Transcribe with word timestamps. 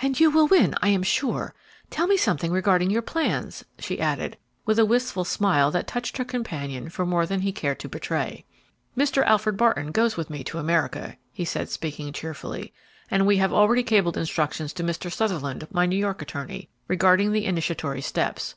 "And 0.00 0.18
you 0.18 0.30
will 0.30 0.46
win, 0.46 0.74
I 0.80 0.88
am 0.88 1.02
sure. 1.02 1.54
Tell 1.90 2.06
me 2.06 2.16
something 2.16 2.50
regarding 2.50 2.88
your 2.88 3.02
plans," 3.02 3.66
she 3.78 4.00
added, 4.00 4.38
with 4.64 4.78
a 4.78 4.86
wistful 4.86 5.26
smile 5.26 5.70
that 5.72 5.86
touched 5.86 6.16
her 6.16 6.24
companion 6.24 6.88
for 6.88 7.04
more 7.04 7.26
than 7.26 7.42
he 7.42 7.52
cared 7.52 7.78
to 7.80 7.86
betray. 7.90 8.46
"Mr. 8.96 9.22
Alfred 9.26 9.58
Barton 9.58 9.90
goes 9.92 10.16
with 10.16 10.30
me 10.30 10.42
to 10.44 10.56
America," 10.56 11.18
he 11.34 11.44
said, 11.44 11.68
speaking 11.68 12.14
cheerfully; 12.14 12.72
"and 13.10 13.26
we 13.26 13.36
have 13.36 13.52
already 13.52 13.82
cabled 13.82 14.16
instructions 14.16 14.72
to 14.72 14.82
Mr. 14.82 15.12
Sutherland, 15.12 15.68
my 15.70 15.84
New 15.84 15.98
York 15.98 16.22
attorney, 16.22 16.70
regarding 16.86 17.32
the 17.32 17.44
initiatory 17.44 18.00
steps. 18.00 18.54